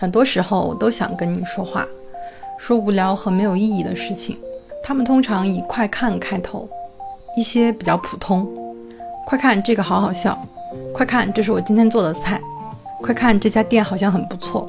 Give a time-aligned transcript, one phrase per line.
[0.00, 1.84] 很多时候我都想跟你说话，
[2.56, 4.38] 说无聊和没有意义的事情。
[4.84, 6.68] 他们通常以“快看”开头，
[7.36, 8.46] 一些比较普通。
[9.26, 10.38] 快看这个好好笑，
[10.94, 12.40] 快看这是我今天做的菜，
[13.02, 14.64] 快看这家店好像很不错，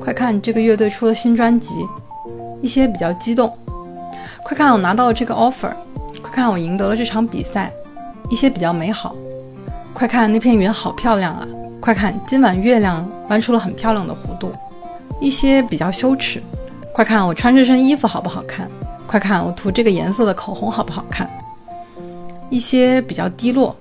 [0.00, 1.72] 快看这个乐队出了新专辑。
[2.60, 3.56] 一些比较激动，
[4.42, 5.70] 快看我拿到了这个 offer，
[6.20, 7.70] 快看我赢得了这场比赛。
[8.28, 9.14] 一些比较美好，
[9.94, 11.46] 快看那片云好漂亮啊！
[11.86, 14.50] 快看今晚月亮弯出了很漂亮的弧度。
[15.20, 16.42] 一些比较羞耻，
[16.92, 18.68] 快看我穿这身衣服好不好看？
[19.06, 21.30] 快看我涂这个颜色的口红好不好看？
[22.50, 23.76] 一些比较低落，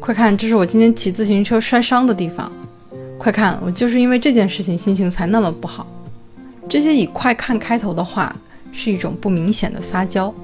[0.00, 2.50] 快看这是我今天骑自行车摔伤的地方。
[3.20, 5.86] 快看我就是因为这件事情心情才那么不好。
[6.68, 8.34] 这些以“快看”开头的话
[8.72, 10.34] 是一种不明显的撒娇。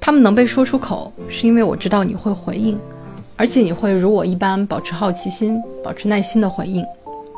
[0.00, 2.76] 他们能被说出口，是因为我知道你会回应，
[3.40, 6.84] 而且你会如我一般保持好奇心，保持耐心的回应。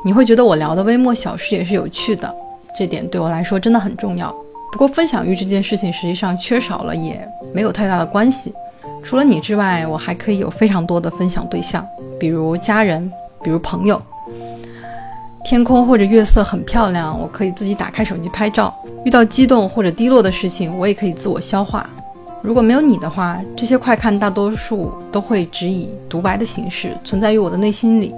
[0.03, 2.29] 你会觉得我聊的微末小事也是有趣的，
[2.77, 4.29] 这点对我来说真的很重要。
[4.69, 8.51] 不过分享欲这件事情实际上缺少了也没有太大的关系。
[9.01, 11.87] 除了你之外，我还可以有非常多的分享对象，
[12.19, 13.09] 比如家人，
[13.41, 14.01] 比如朋友。
[15.45, 18.75] 天空或者月色很漂亮，我可以自己打开手机拍照。
[19.05, 21.89] 遇到激动或者低落的事情，我也可以自我消化。
[22.43, 28.13] 如果没有你的话，这些快看大多数都会只以独白的形式存在于我的内心里。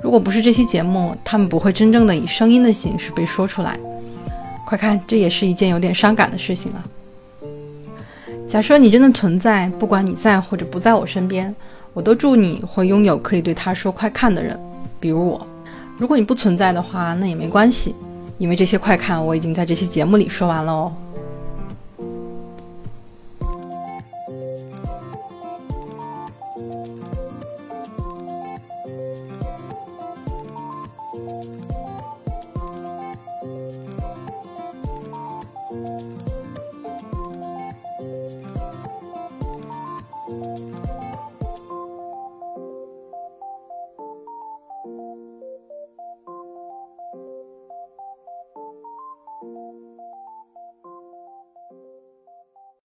[0.00, 3.76] 如果不是这期节目，他们不会真正的以声音的形式被说出来。
[4.64, 6.78] 快看，这也是一件有点伤感的事情啊。
[8.48, 11.52] 假设你真的存在，不管你在或者不在我身边，
[11.92, 14.56] 我都祝你会拥有可以对他说“快看”的人，
[15.00, 15.44] 比如我。
[15.98, 17.92] 如果你不存在的话，那也没关系，
[18.38, 20.92] 因为这些快看我已经在这期节目里说完了哦。